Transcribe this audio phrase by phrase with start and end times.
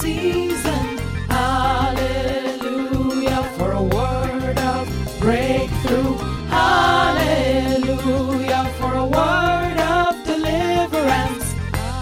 [0.00, 0.98] season.
[1.28, 2.62] Hallelujah
[3.58, 4.88] for a word of
[5.20, 6.14] breakthrough.
[6.48, 7.84] Hallelujah
[8.78, 11.54] for a word of deliverance.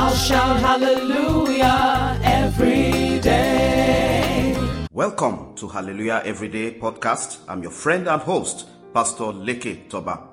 [0.00, 4.56] I'll shout hallelujah every day.
[4.90, 7.40] Welcome to Hallelujah Everyday podcast.
[7.46, 10.28] I'm your friend and host, Pastor Leke Toba.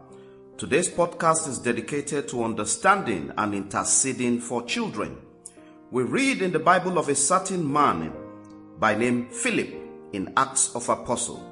[0.57, 5.17] Today's podcast is dedicated to understanding and interceding for children.
[5.91, 8.13] We read in the Bible of a certain man
[8.77, 9.73] by name Philip
[10.13, 11.43] in Acts of Apostle,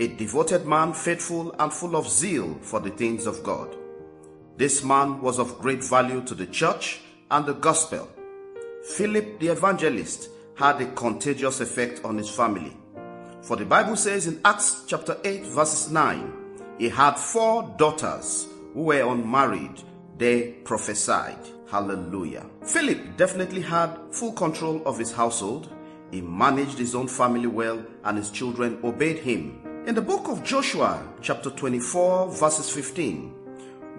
[0.00, 3.76] a devoted man, faithful and full of zeal for the things of God.
[4.56, 6.98] This man was of great value to the church
[7.30, 8.08] and the gospel.
[8.96, 12.76] Philip the evangelist had a contagious effect on his family.
[13.42, 16.32] For the Bible says in Acts chapter 8 verses 9,
[16.76, 19.80] he had four daughters who were unmarried.
[20.18, 21.59] They prophesied.
[21.70, 22.46] Hallelujah.
[22.64, 25.68] Philip definitely had full control of his household.
[26.10, 29.62] He managed his own family well and his children obeyed him.
[29.86, 33.32] In the book of Joshua, chapter 24, verses 15,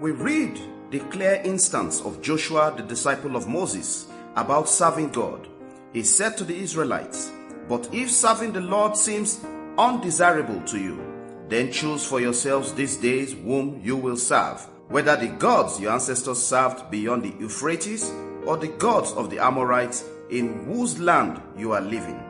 [0.00, 5.48] we read the clear instance of Joshua, the disciple of Moses, about serving God.
[5.94, 7.32] He said to the Israelites,
[7.70, 9.42] But if serving the Lord seems
[9.78, 11.02] undesirable to you,
[11.48, 16.42] then choose for yourselves these days whom you will serve, whether the gods your ancestors
[16.42, 18.12] served beyond the Euphrates
[18.44, 22.22] or the gods of the Amorites in whose land you are living.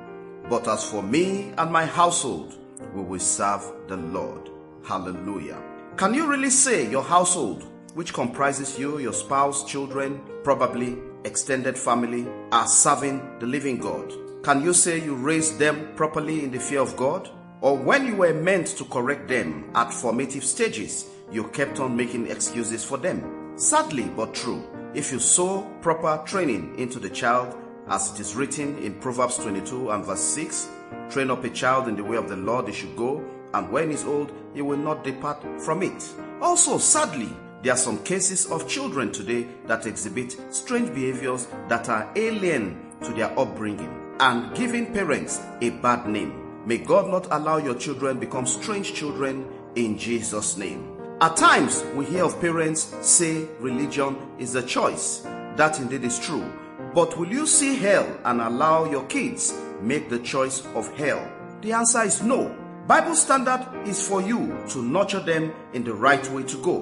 [0.49, 2.57] But as for me and my household,
[2.95, 4.49] we will serve the Lord.
[4.85, 5.61] Hallelujah.
[5.97, 12.29] Can you really say your household, which comprises you, your spouse, children, probably extended family,
[12.53, 14.13] are serving the living God?
[14.45, 17.29] Can you say you raised them properly in the fear of God?
[17.61, 22.29] Or when you were meant to correct them at formative stages, you kept on making
[22.29, 23.53] excuses for them?
[23.57, 24.63] Sadly but true,
[24.95, 27.57] if you sow proper training into the child,
[27.89, 30.69] as it is written in Proverbs 22 and verse 6,
[31.11, 33.89] train up a child in the way of the Lord he should go, and when
[33.89, 36.09] he is old, he will not depart from it.
[36.41, 37.29] Also, sadly,
[37.63, 43.13] there are some cases of children today that exhibit strange behaviors that are alien to
[43.13, 46.67] their upbringing and giving parents a bad name.
[46.67, 50.92] May God not allow your children become strange children in Jesus' name.
[51.23, 55.21] At times, we hear of parents say religion is a choice.
[55.55, 56.53] That indeed is true.
[56.97, 61.25] But will you see hell and allow your kids make the choice of hell?
[61.61, 62.53] The answer is no.
[62.89, 66.81] Bible standard is for you to nurture them in the right way to go.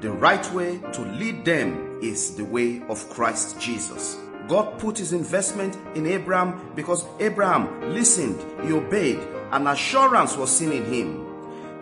[0.00, 4.18] The right way to lead them is the way of Christ Jesus.
[4.48, 9.20] God put his investment in Abraham because Abraham listened, he obeyed,
[9.52, 11.29] and assurance was seen in him.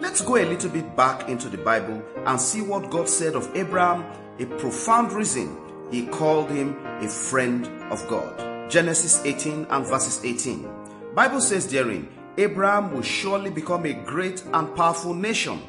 [0.01, 3.51] Let's go a little bit back into the Bible and see what God said of
[3.57, 4.05] Abraham,
[4.39, 5.57] a profound reason
[5.91, 8.71] he called him a friend of God.
[8.71, 10.71] Genesis 18 and verses 18.
[11.17, 15.61] Bible says therein, Abraham will surely become a great and powerful nation,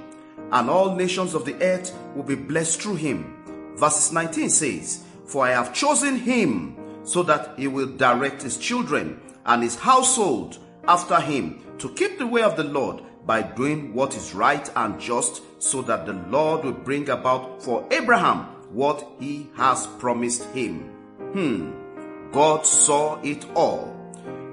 [0.52, 3.74] and all nations of the earth will be blessed through him.
[3.78, 9.20] Verses 19 says, For I have chosen him so that he will direct his children
[9.48, 14.16] and his household after him to keep the way of the Lord by doing what
[14.16, 19.50] is right and just, so that the Lord will bring about for Abraham what he
[19.56, 20.80] has promised him.
[21.34, 21.72] Hmm,
[22.32, 23.96] God saw it all.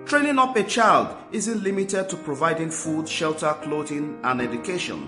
[0.07, 4.99] Training up a child isn't limited to providing food, shelter, clothing, and education,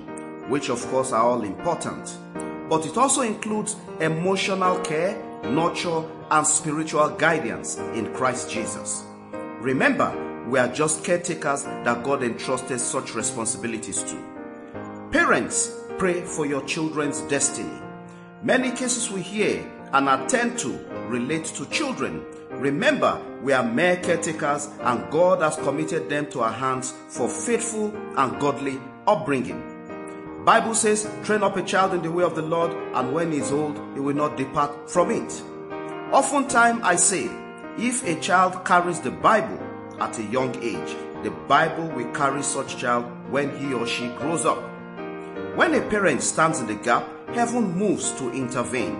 [0.48, 2.18] which of course are all important,
[2.68, 9.04] but it also includes emotional care, nurture, and spiritual guidance in Christ Jesus.
[9.60, 15.10] Remember, we are just caretakers that God entrusted such responsibilities to.
[15.12, 17.78] Parents, pray for your children's destiny.
[18.42, 20.68] Many cases we hear and attend to
[21.08, 22.24] relate to children.
[22.50, 27.94] Remember, we are mere caretakers and God has committed them to our hands for faithful
[28.16, 29.74] and godly upbringing.
[30.44, 33.38] Bible says, train up a child in the way of the Lord, and when he
[33.38, 35.42] is old, he will not depart from it.
[36.10, 37.28] Oftentimes I say,
[37.76, 39.58] if a child carries the Bible
[40.00, 44.44] at a young age, the Bible will carry such child when he or she grows
[44.44, 44.62] up.
[45.56, 47.04] When a parent stands in the gap,
[47.34, 48.96] heaven moves to intervene.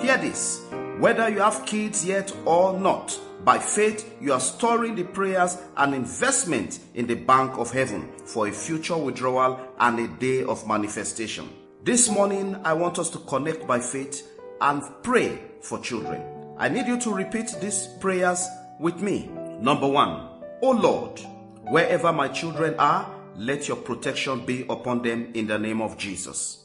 [0.00, 0.64] Hear this
[0.98, 5.92] whether you have kids yet or not, by faith you are storing the prayers and
[5.92, 11.48] investment in the bank of heaven for a future withdrawal and a day of manifestation.
[11.82, 14.26] This morning, I want us to connect by faith
[14.60, 16.22] and pray for children.
[16.56, 18.46] I need you to repeat these prayers
[18.78, 19.30] with me.
[19.60, 20.28] Number one,
[20.62, 21.20] O Lord,
[21.68, 26.64] wherever my children are, let your protection be upon them in the name of Jesus.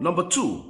[0.00, 0.64] Number two,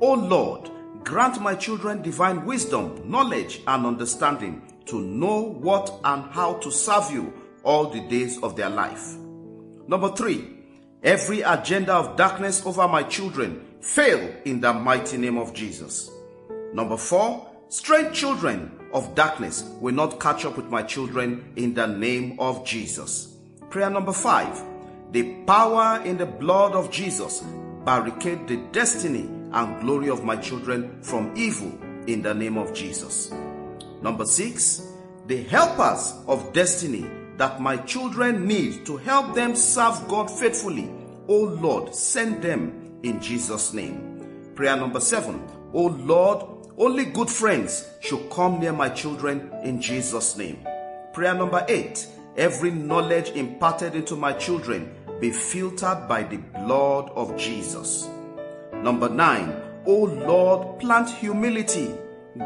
[0.00, 0.70] O Lord,
[1.04, 7.10] grant my children divine wisdom, knowledge, and understanding to know what and how to serve
[7.12, 7.32] you
[7.62, 9.14] all the days of their life.
[9.86, 10.48] Number three,
[11.02, 16.10] every agenda of darkness over my children fail in the mighty name of Jesus.
[16.72, 21.86] Number four, strange children of darkness will not catch up with my children in the
[21.86, 23.34] name of Jesus.
[23.70, 24.62] Prayer number five,
[25.12, 27.42] the power in the blood of Jesus
[27.86, 29.22] barricade the destiny
[29.52, 31.72] and glory of my children from evil
[32.06, 33.32] in the name of Jesus.
[34.02, 34.92] Number six,
[35.26, 40.90] the helpers of destiny that my children need to help them serve God faithfully.
[41.26, 44.52] Oh Lord, send them in Jesus' name.
[44.54, 45.42] Prayer number seven,
[45.72, 50.66] Oh Lord, only good friends should come near my children in Jesus' name.
[51.12, 57.36] Prayer number eight, every knowledge imparted into my children be filtered by the blood of
[57.36, 58.08] Jesus.
[58.72, 59.54] Number nine,
[59.86, 59.94] O
[60.26, 61.94] Lord, plant humility,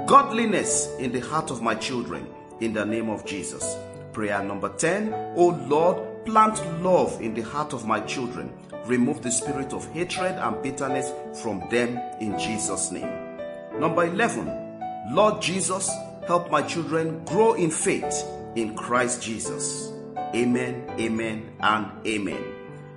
[0.04, 2.28] godliness in the heart of my children
[2.60, 3.78] in the name of Jesus.
[4.12, 8.52] Prayer number 10, O Lord, plant love in the heart of my children.
[8.84, 11.10] Remove the spirit of hatred and bitterness
[11.40, 13.25] from them in Jesus' name.
[13.78, 15.90] Number 11, Lord Jesus,
[16.26, 18.25] help my children grow in faith
[18.55, 19.93] in Christ Jesus.
[20.34, 22.43] Amen, amen, and amen.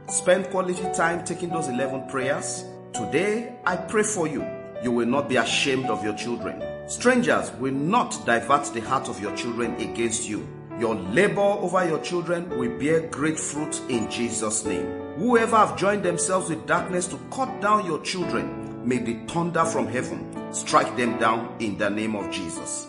[0.08, 2.64] Spend quality time taking those 11 prayers.
[2.94, 4.46] Today, I pray for you.
[4.82, 6.64] You will not be ashamed of your children.
[6.90, 10.48] Strangers will not divert the heart of your children against you.
[10.80, 14.86] Your labor over your children will bear great fruit in Jesus' name.
[15.18, 18.59] Whoever have joined themselves with darkness to cut down your children,
[18.90, 22.88] may the thunder from heaven strike them down in the name of Jesus.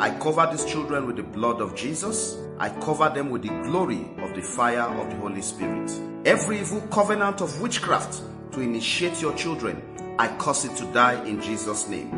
[0.00, 2.36] I cover these children with the blood of Jesus.
[2.58, 5.88] I cover them with the glory of the fire of the Holy Spirit.
[6.24, 8.22] Every evil covenant of witchcraft
[8.54, 9.80] to initiate your children,
[10.18, 12.10] I cause it to die in Jesus' name.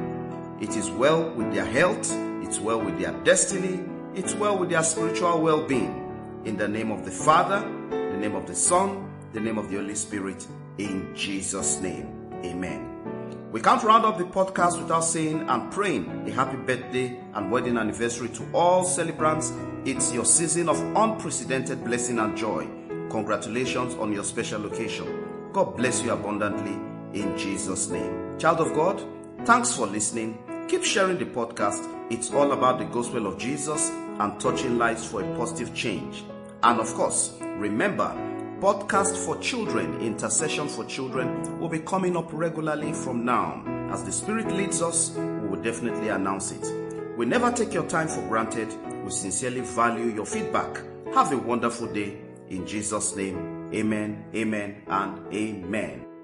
[0.59, 2.11] It is well with their health,
[2.43, 3.85] it's well with their destiny,
[4.15, 6.43] it's well with their spiritual well being.
[6.47, 7.61] In the name of the Father,
[7.91, 10.47] the name of the Son, the name of the Holy Spirit,
[10.79, 12.15] in Jesus' name.
[12.43, 12.98] Amen.
[13.51, 17.79] We can't round up the podcast without saying and praying a happy birthday and wedding
[17.79, 19.55] anniversary to all celebrants.
[19.87, 22.69] It's your season of unprecedented blessing and joy.
[23.09, 25.51] Congratulations on your special occasion.
[25.55, 26.75] God bless you abundantly
[27.19, 28.39] in Jesus' name.
[28.39, 29.03] Child of God,
[29.47, 30.39] thanks for listening.
[30.69, 32.13] Keep sharing the podcast.
[32.13, 36.23] It's all about the gospel of Jesus and touching lives for a positive change.
[36.63, 38.15] And of course, remember,
[38.61, 43.63] podcast for children, intercession for children will be coming up regularly from now.
[43.93, 47.17] As the Spirit leads us, we will definitely announce it.
[47.17, 48.69] We never take your time for granted.
[49.05, 50.83] We sincerely value your feedback.
[51.15, 52.19] Have a wonderful day.
[52.49, 56.18] In Jesus' name, amen, amen, and amen.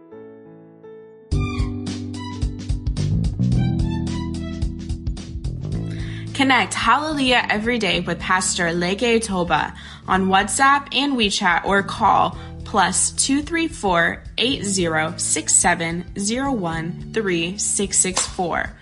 [6.34, 9.72] Connect Hallelujah every day with Pastor Leke Toba
[10.08, 18.76] on WhatsApp and WeChat or call plus 234 8067 3664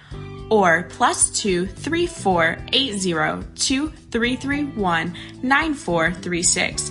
[0.49, 6.90] or plus 234 2331 9436.